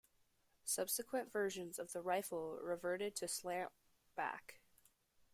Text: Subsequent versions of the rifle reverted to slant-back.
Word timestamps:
Subsequent 0.65 1.31
versions 1.31 1.77
of 1.77 1.91
the 1.91 2.01
rifle 2.01 2.57
reverted 2.59 3.15
to 3.17 3.27
slant-back. 3.27 4.59